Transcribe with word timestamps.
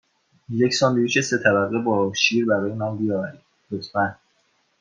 یک 0.61 0.73
ساندویچ 0.73 1.17
سه 1.19 1.37
طبقه 1.37 1.79
با 1.79 2.13
شیر 2.13 2.45
برای 2.45 2.73
من 2.73 2.97
بیاورید، 2.97 3.41
لطفاً. 3.71 4.15